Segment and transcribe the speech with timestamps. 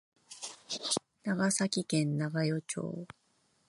[1.23, 3.05] 長崎県長与町